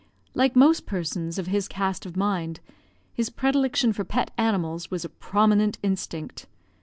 Like 0.33 0.55
most 0.55 0.87
persons 0.87 1.37
of 1.37 1.45
his 1.45 1.67
caste 1.67 2.07
of 2.07 2.17
mind, 2.17 2.59
his 3.13 3.29
predilection 3.29 3.93
for 3.93 4.03
pet 4.03 4.31
animals 4.35 4.89
was 4.89 5.05
a 5.05 5.09
prominent 5.09 5.77
instinct. 5.83 6.47